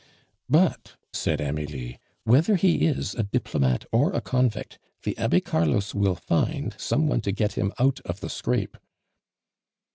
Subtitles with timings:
[0.49, 6.15] "But," said Amelie, "whether he is a diplomate or a convict, the Abbe Carlos will
[6.15, 8.77] find some one to get him out of the scrape."